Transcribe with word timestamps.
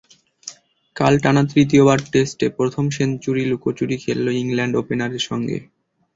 কাল 0.95 1.13
টানা 1.23 1.43
তৃতীয়বার 1.51 1.99
টেস্টে 2.11 2.47
প্রথম 2.57 2.85
সেঞ্চুরি 2.91 3.43
লুকোচুরি 3.51 3.95
খেলল 4.03 4.27
ইংল্যান্ড 4.41 4.73
ওপেনারের 4.77 5.23
সঙ্গে। 5.29 5.57